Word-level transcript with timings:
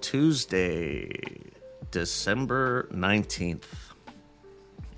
Tuesday, 0.00 1.10
December 1.90 2.88
19th. 2.94 3.64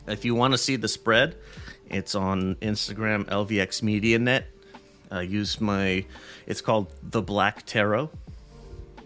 If 0.07 0.25
you 0.25 0.37
want 0.37 0.55
to 0.55 0.59
see 0.59 0.77
the 0.77 0.87
spread, 0.87 1.35
it's 1.89 2.15
on 2.15 2.55
Instagram, 2.57 3.25
LVX 3.25 3.83
Media 3.83 4.21
Net. 4.21 4.47
Uh, 5.11 5.19
use 5.19 5.61
my, 5.61 6.05
it's 6.47 6.61
called 6.61 6.93
The 7.03 7.21
Black 7.21 7.67
Tarot. 7.67 8.09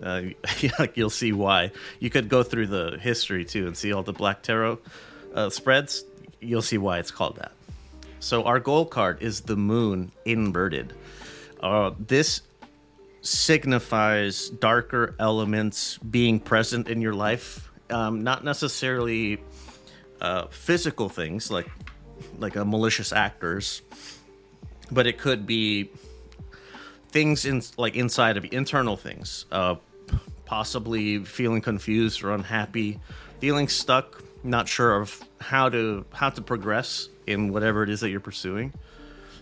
Uh, 0.02 0.22
you'll 0.94 1.08
see 1.08 1.32
why. 1.32 1.70
You 2.00 2.10
could 2.10 2.28
go 2.28 2.42
through 2.42 2.66
the 2.66 2.98
history 3.00 3.46
too 3.46 3.66
and 3.66 3.74
see 3.74 3.94
all 3.94 4.02
the 4.02 4.12
Black 4.12 4.42
Tarot 4.42 4.78
uh, 5.34 5.48
spreads. 5.48 6.04
You'll 6.42 6.60
see 6.60 6.76
why 6.76 6.98
it's 6.98 7.10
called 7.10 7.36
that. 7.36 7.52
So, 8.20 8.44
our 8.44 8.60
goal 8.60 8.84
card 8.84 9.22
is 9.22 9.40
the 9.40 9.56
moon 9.56 10.12
inverted. 10.26 10.92
Uh, 11.60 11.92
this 11.98 12.42
signifies 13.24 14.50
darker 14.50 15.16
elements 15.18 15.98
being 15.98 16.38
present 16.38 16.88
in 16.88 17.00
your 17.00 17.14
life, 17.14 17.70
um, 17.90 18.22
not 18.22 18.44
necessarily 18.44 19.40
uh, 20.20 20.46
physical 20.48 21.08
things 21.08 21.50
like 21.50 21.68
like 22.38 22.56
a 22.56 22.64
malicious 22.64 23.12
actors, 23.12 23.82
but 24.90 25.06
it 25.06 25.18
could 25.18 25.46
be 25.46 25.90
things 27.08 27.44
in 27.44 27.62
like 27.76 27.96
inside 27.96 28.36
of 28.36 28.44
internal 28.52 28.96
things, 28.96 29.46
uh, 29.50 29.74
possibly 30.44 31.24
feeling 31.24 31.60
confused 31.60 32.22
or 32.22 32.32
unhappy, 32.32 33.00
feeling 33.40 33.68
stuck, 33.68 34.22
not 34.42 34.68
sure 34.68 35.00
of 35.00 35.22
how 35.40 35.68
to 35.68 36.04
how 36.12 36.28
to 36.28 36.42
progress 36.42 37.08
in 37.26 37.52
whatever 37.52 37.82
it 37.82 37.88
is 37.88 38.00
that 38.00 38.10
you're 38.10 38.20
pursuing. 38.20 38.72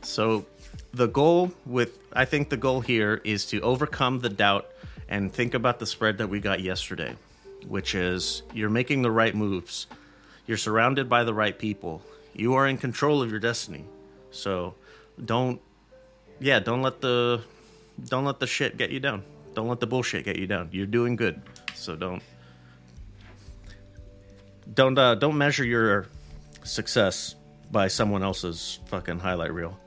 So 0.02 0.46
the 0.92 1.08
goal 1.08 1.52
with 1.66 1.98
I 2.12 2.24
think 2.24 2.50
the 2.50 2.56
goal 2.56 2.80
here 2.80 3.20
is 3.24 3.46
to 3.46 3.60
overcome 3.60 4.20
the 4.20 4.28
doubt 4.28 4.66
and 5.08 5.32
think 5.32 5.54
about 5.54 5.78
the 5.78 5.86
spread 5.86 6.18
that 6.18 6.28
we 6.28 6.40
got 6.40 6.60
yesterday, 6.60 7.16
which 7.66 7.94
is 7.94 8.42
you're 8.52 8.70
making 8.70 9.02
the 9.02 9.10
right 9.10 9.34
moves. 9.34 9.86
You're 10.46 10.58
surrounded 10.58 11.08
by 11.08 11.24
the 11.24 11.34
right 11.34 11.58
people. 11.58 12.02
You 12.34 12.54
are 12.54 12.66
in 12.66 12.78
control 12.78 13.22
of 13.22 13.30
your 13.30 13.40
destiny. 13.40 13.84
So 14.30 14.74
don't 15.24 15.60
yeah, 16.40 16.58
don't 16.58 16.82
let 16.82 17.00
the 17.00 17.42
don't 18.04 18.24
let 18.24 18.40
the 18.40 18.46
shit 18.46 18.76
get 18.76 18.90
you 18.90 19.00
down. 19.00 19.22
Don't 19.54 19.68
let 19.68 19.80
the 19.80 19.86
bullshit 19.86 20.24
get 20.24 20.36
you 20.36 20.46
down. 20.46 20.68
You're 20.72 20.86
doing 20.86 21.16
good. 21.16 21.40
So 21.74 21.96
don't 21.96 22.22
don't 24.74 24.98
uh, 24.98 25.14
don't 25.14 25.36
measure 25.38 25.64
your 25.64 26.06
success 26.64 27.34
by 27.70 27.88
someone 27.88 28.22
else's 28.22 28.80
fucking 28.86 29.18
highlight 29.18 29.52
reel. 29.52 29.78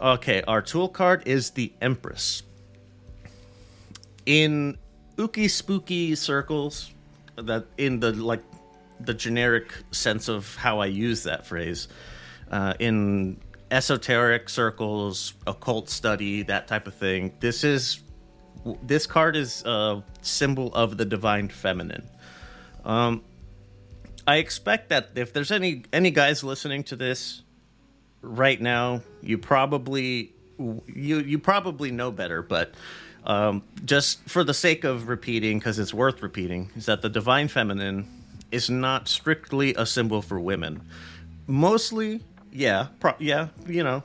Okay, 0.00 0.42
our 0.46 0.60
tool 0.60 0.88
card 0.88 1.22
is 1.26 1.50
the 1.50 1.72
Empress. 1.80 2.42
In 4.26 4.76
ooky 5.16 5.48
spooky 5.48 6.14
circles, 6.14 6.92
that 7.36 7.66
in 7.78 8.00
the 8.00 8.12
like 8.12 8.42
the 9.00 9.14
generic 9.14 9.72
sense 9.92 10.28
of 10.28 10.54
how 10.56 10.80
I 10.80 10.86
use 10.86 11.22
that 11.22 11.46
phrase, 11.46 11.88
uh, 12.50 12.74
in 12.78 13.40
esoteric 13.70 14.48
circles, 14.48 15.34
occult 15.46 15.88
study, 15.88 16.42
that 16.42 16.66
type 16.68 16.86
of 16.86 16.94
thing. 16.94 17.32
This 17.40 17.64
is 17.64 18.02
this 18.82 19.06
card 19.06 19.36
is 19.36 19.62
a 19.64 20.02
symbol 20.22 20.74
of 20.74 20.98
the 20.98 21.04
divine 21.04 21.48
feminine. 21.48 22.08
Um, 22.84 23.22
I 24.26 24.36
expect 24.36 24.90
that 24.90 25.10
if 25.14 25.32
there's 25.32 25.52
any 25.52 25.84
any 25.92 26.10
guys 26.10 26.44
listening 26.44 26.84
to 26.84 26.96
this 26.96 27.42
right 28.26 28.60
now, 28.60 29.02
you 29.22 29.38
probably 29.38 30.32
you 30.58 31.18
you 31.18 31.38
probably 31.38 31.90
know 31.90 32.10
better, 32.10 32.42
but 32.42 32.74
um, 33.24 33.62
just 33.84 34.20
for 34.28 34.44
the 34.44 34.54
sake 34.54 34.84
of 34.84 35.08
repeating, 35.08 35.58
because 35.58 35.78
it's 35.78 35.94
worth 35.94 36.22
repeating, 36.22 36.70
is 36.76 36.86
that 36.86 37.02
the 37.02 37.08
divine 37.08 37.48
feminine 37.48 38.08
is 38.50 38.70
not 38.70 39.08
strictly 39.08 39.74
a 39.74 39.86
symbol 39.86 40.22
for 40.22 40.38
women. 40.38 40.80
Mostly, 41.46 42.20
yeah, 42.52 42.88
pro- 43.00 43.14
yeah, 43.18 43.48
you 43.66 43.82
know, 43.82 44.02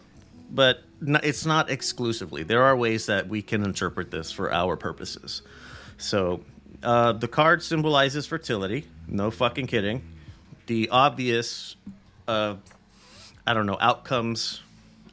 but 0.52 0.84
it's 1.02 1.46
not 1.46 1.70
exclusively. 1.70 2.44
There 2.44 2.64
are 2.64 2.76
ways 2.76 3.06
that 3.08 3.28
we 3.28 3.42
can 3.42 3.64
interpret 3.64 4.12
this 4.12 4.32
for 4.32 4.52
our 4.52 4.76
purposes. 4.76 5.42
So, 5.98 6.42
uh, 6.84 7.14
the 7.14 7.28
card 7.28 7.62
symbolizes 7.64 8.26
fertility. 8.26 8.86
No 9.08 9.30
fucking 9.32 9.68
kidding. 9.68 10.02
The 10.66 10.90
obvious 10.90 11.76
uh, 12.28 12.56
I 13.46 13.54
don't 13.54 13.66
know 13.66 13.78
outcomes 13.80 14.62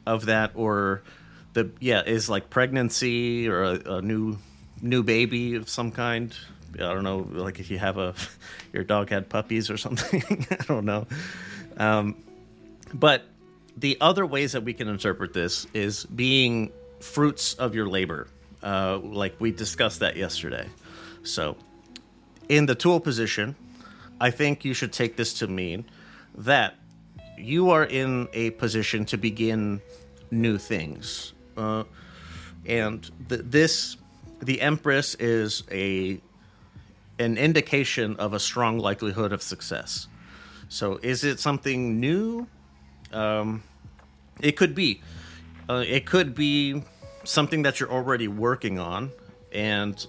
of 0.05 0.25
that 0.25 0.51
or 0.55 1.01
the 1.53 1.69
yeah 1.79 2.03
is 2.03 2.29
like 2.29 2.49
pregnancy 2.49 3.47
or 3.47 3.63
a, 3.63 3.95
a 3.97 4.01
new 4.01 4.37
new 4.81 5.03
baby 5.03 5.55
of 5.55 5.69
some 5.69 5.91
kind. 5.91 6.35
I 6.75 6.77
don't 6.77 7.03
know, 7.03 7.27
like 7.31 7.59
if 7.59 7.71
you 7.71 7.79
have 7.79 7.97
a 7.97 8.13
your 8.73 8.83
dog 8.83 9.09
had 9.09 9.29
puppies 9.29 9.69
or 9.69 9.77
something. 9.77 10.45
I 10.51 10.63
don't 10.65 10.85
know. 10.85 11.07
Um, 11.77 12.15
but 12.93 13.23
the 13.77 13.97
other 14.01 14.25
ways 14.25 14.51
that 14.53 14.63
we 14.63 14.73
can 14.73 14.87
interpret 14.87 15.33
this 15.33 15.65
is 15.73 16.05
being 16.05 16.71
fruits 16.99 17.53
of 17.53 17.75
your 17.75 17.87
labor, 17.87 18.27
uh, 18.61 18.97
like 18.97 19.35
we 19.39 19.51
discussed 19.51 20.01
that 20.01 20.17
yesterday. 20.17 20.67
So, 21.23 21.55
in 22.49 22.65
the 22.65 22.75
tool 22.75 22.99
position, 22.99 23.55
I 24.19 24.31
think 24.31 24.65
you 24.65 24.73
should 24.73 24.91
take 24.91 25.15
this 25.15 25.33
to 25.35 25.47
mean 25.47 25.85
that 26.35 26.75
you 27.39 27.69
are 27.71 27.85
in 27.85 28.27
a 28.33 28.51
position 28.51 29.05
to 29.05 29.17
begin 29.17 29.81
new 30.31 30.57
things. 30.57 31.33
Uh, 31.57 31.83
and 32.65 33.09
the, 33.27 33.37
this, 33.37 33.97
the 34.41 34.61
Empress 34.61 35.15
is 35.15 35.63
a 35.71 36.21
an 37.19 37.37
indication 37.37 38.15
of 38.15 38.33
a 38.33 38.39
strong 38.39 38.79
likelihood 38.79 39.33
of 39.33 39.41
success. 39.41 40.07
So, 40.69 40.99
is 41.03 41.25
it 41.25 41.39
something 41.39 41.99
new? 41.99 42.47
Um, 43.11 43.63
it 44.39 44.53
could 44.53 44.73
be. 44.73 45.01
Uh, 45.69 45.83
it 45.85 46.05
could 46.05 46.33
be 46.33 46.81
something 47.25 47.63
that 47.63 47.79
you're 47.79 47.91
already 47.91 48.27
working 48.27 48.79
on, 48.79 49.11
and 49.51 50.05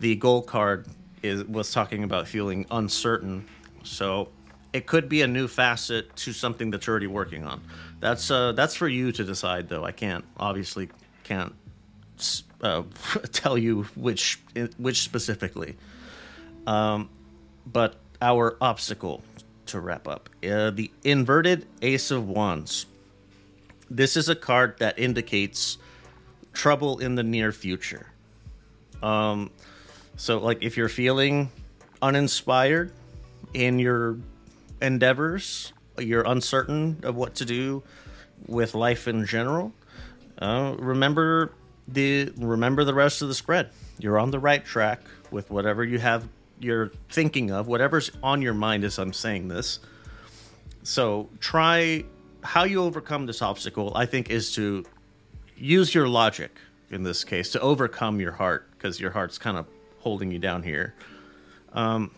the 0.00 0.16
goal 0.16 0.42
card 0.42 0.86
is 1.22 1.44
was 1.44 1.70
talking 1.72 2.02
about 2.02 2.26
feeling 2.26 2.66
uncertain. 2.70 3.46
So 3.82 4.28
it 4.72 4.86
could 4.86 5.08
be 5.08 5.22
a 5.22 5.26
new 5.26 5.48
facet 5.48 6.14
to 6.16 6.32
something 6.32 6.70
that's 6.70 6.88
already 6.88 7.06
working 7.06 7.44
on. 7.44 7.60
That's 8.00 8.30
uh, 8.30 8.52
that's 8.52 8.74
for 8.74 8.88
you 8.88 9.12
to 9.12 9.24
decide, 9.24 9.68
though. 9.68 9.84
I 9.84 9.92
can't 9.92 10.24
obviously 10.38 10.88
can't 11.24 11.54
uh, 12.62 12.82
tell 13.32 13.58
you 13.58 13.84
which 13.96 14.40
which 14.78 15.02
specifically. 15.02 15.76
Um, 16.66 17.08
but 17.66 17.96
our 18.20 18.56
obstacle 18.60 19.22
to 19.66 19.80
wrap 19.80 20.06
up 20.06 20.28
uh, 20.44 20.70
the 20.70 20.90
inverted 21.04 21.66
Ace 21.82 22.10
of 22.10 22.28
Wands. 22.28 22.86
This 23.88 24.16
is 24.16 24.28
a 24.28 24.36
card 24.36 24.76
that 24.78 24.98
indicates 24.98 25.78
trouble 26.52 26.98
in 26.98 27.14
the 27.14 27.22
near 27.22 27.52
future. 27.52 28.06
Um, 29.02 29.50
so 30.16 30.38
like 30.38 30.62
if 30.62 30.76
you're 30.76 30.88
feeling 30.88 31.50
uninspired 32.02 32.92
in 33.54 33.78
your 33.78 34.18
endeavors, 34.80 35.72
you're 35.98 36.22
uncertain 36.22 37.00
of 37.02 37.16
what 37.16 37.34
to 37.36 37.44
do 37.44 37.82
with 38.46 38.74
life 38.74 39.06
in 39.06 39.26
general, 39.26 39.72
uh, 40.38 40.74
remember 40.78 41.52
the 41.86 42.32
remember 42.36 42.84
the 42.84 42.94
rest 42.94 43.22
of 43.22 43.28
the 43.28 43.34
spread. 43.34 43.70
You're 43.98 44.18
on 44.18 44.30
the 44.30 44.38
right 44.38 44.64
track 44.64 45.02
with 45.30 45.50
whatever 45.50 45.84
you 45.84 45.98
have 45.98 46.28
you're 46.58 46.90
thinking 47.10 47.50
of, 47.50 47.66
whatever's 47.66 48.10
on 48.22 48.42
your 48.42 48.54
mind 48.54 48.84
as 48.84 48.98
I'm 48.98 49.12
saying 49.12 49.48
this. 49.48 49.80
So 50.82 51.28
try 51.40 52.04
how 52.42 52.64
you 52.64 52.82
overcome 52.82 53.26
this 53.26 53.42
obstacle. 53.42 53.92
I 53.94 54.06
think 54.06 54.30
is 54.30 54.52
to 54.54 54.84
use 55.56 55.94
your 55.94 56.08
logic 56.08 56.56
in 56.90 57.02
this 57.02 57.24
case 57.24 57.50
to 57.52 57.60
overcome 57.60 58.20
your 58.20 58.32
heart 58.32 58.70
because 58.72 59.00
your 59.00 59.10
heart's 59.10 59.38
kind 59.38 59.56
of 59.56 59.66
holding 60.00 60.30
you 60.30 60.38
down 60.38 60.62
here. 60.62 60.94
Um, 61.72 62.10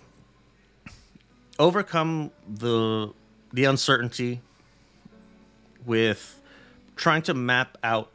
overcome 1.59 2.31
the 2.49 3.13
the 3.53 3.65
uncertainty 3.65 4.41
with 5.85 6.41
trying 6.97 7.23
to 7.23 7.35
map 7.35 7.79
out 7.83 8.11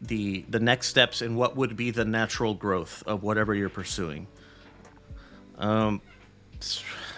the 0.00 0.44
the 0.48 0.60
next 0.60 0.88
steps 0.88 1.22
and 1.22 1.36
what 1.36 1.56
would 1.56 1.76
be 1.76 1.90
the 1.90 2.04
natural 2.04 2.54
growth 2.54 3.02
of 3.06 3.22
whatever 3.22 3.54
you're 3.54 3.68
pursuing. 3.68 4.26
Um, 5.58 6.00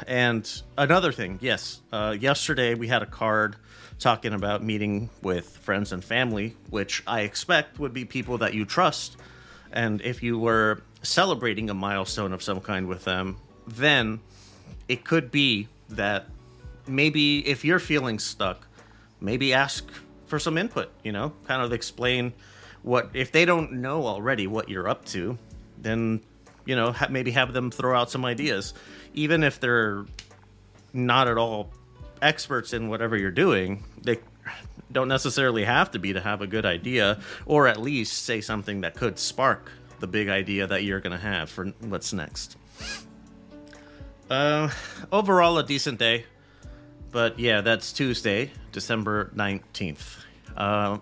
and 0.06 0.62
another 0.78 1.12
thing, 1.12 1.38
yes, 1.42 1.80
uh, 1.92 2.16
yesterday 2.18 2.74
we 2.74 2.88
had 2.88 3.02
a 3.02 3.06
card 3.06 3.56
talking 3.98 4.32
about 4.32 4.62
meeting 4.62 5.10
with 5.22 5.58
friends 5.58 5.92
and 5.92 6.02
family, 6.02 6.56
which 6.70 7.02
I 7.06 7.20
expect 7.20 7.78
would 7.78 7.92
be 7.92 8.06
people 8.06 8.38
that 8.38 8.54
you 8.54 8.64
trust. 8.64 9.16
And 9.72 10.00
if 10.00 10.22
you 10.22 10.38
were 10.38 10.82
celebrating 11.02 11.68
a 11.68 11.74
milestone 11.74 12.32
of 12.32 12.42
some 12.42 12.60
kind 12.60 12.88
with 12.88 13.04
them, 13.04 13.36
then 13.66 14.20
it 14.90 15.04
could 15.04 15.30
be 15.30 15.68
that 15.90 16.26
maybe 16.88 17.46
if 17.46 17.64
you're 17.64 17.78
feeling 17.78 18.18
stuck, 18.18 18.66
maybe 19.20 19.54
ask 19.54 19.88
for 20.26 20.40
some 20.40 20.58
input, 20.58 20.90
you 21.04 21.12
know, 21.12 21.32
kind 21.46 21.62
of 21.62 21.72
explain 21.72 22.32
what 22.82 23.10
if 23.14 23.30
they 23.30 23.44
don't 23.44 23.70
know 23.74 24.04
already 24.04 24.48
what 24.48 24.68
you're 24.68 24.88
up 24.88 25.04
to, 25.04 25.38
then 25.78 26.20
you 26.64 26.74
know, 26.74 26.90
ha- 26.90 27.06
maybe 27.08 27.30
have 27.30 27.52
them 27.52 27.70
throw 27.70 27.96
out 27.96 28.10
some 28.10 28.24
ideas, 28.24 28.74
even 29.14 29.44
if 29.44 29.60
they're 29.60 30.04
not 30.92 31.28
at 31.28 31.38
all 31.38 31.70
experts 32.20 32.72
in 32.72 32.88
whatever 32.88 33.16
you're 33.16 33.30
doing. 33.30 33.84
They 34.02 34.18
don't 34.90 35.08
necessarily 35.08 35.64
have 35.64 35.92
to 35.92 36.00
be 36.00 36.14
to 36.14 36.20
have 36.20 36.42
a 36.42 36.48
good 36.48 36.66
idea, 36.66 37.20
or 37.46 37.68
at 37.68 37.80
least 37.80 38.24
say 38.24 38.40
something 38.40 38.80
that 38.80 38.96
could 38.96 39.20
spark 39.20 39.70
the 40.00 40.08
big 40.08 40.28
idea 40.28 40.66
that 40.66 40.82
you're 40.82 41.00
going 41.00 41.16
to 41.16 41.24
have 41.24 41.48
for 41.48 41.66
what's 41.80 42.12
next. 42.12 42.56
Uh, 44.30 44.70
overall, 45.10 45.58
a 45.58 45.64
decent 45.64 45.98
day. 45.98 46.24
But 47.10 47.38
yeah, 47.38 47.60
that's 47.60 47.92
Tuesday, 47.92 48.52
December 48.70 49.32
19th. 49.34 50.24
Uh, 50.56 50.98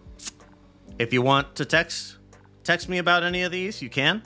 if 0.99 1.13
you 1.13 1.21
want 1.21 1.55
to 1.57 1.67
text, 1.67 2.17
text 2.65 2.89
me 2.89 2.99
about 2.99 3.23
any 3.23 3.43
of 3.43 3.53
these, 3.53 3.83
you 3.83 3.91
can. 3.91 4.23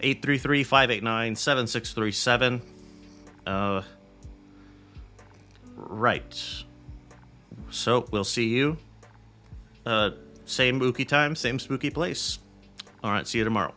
833 0.00 0.62
589 0.62 1.36
7637. 1.36 2.62
Uh, 3.46 3.82
right. 5.74 6.64
So 7.70 8.06
we'll 8.12 8.24
see 8.24 8.48
you. 8.48 8.76
Uh, 9.84 10.10
same 10.44 10.78
spooky 10.78 11.04
time, 11.04 11.34
same 11.34 11.58
spooky 11.58 11.90
place. 11.90 12.38
All 13.02 13.10
right, 13.10 13.26
see 13.26 13.38
you 13.38 13.44
tomorrow. 13.44 13.74